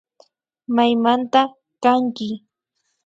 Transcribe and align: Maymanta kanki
Maymanta 0.75 1.41
kanki 1.83 2.27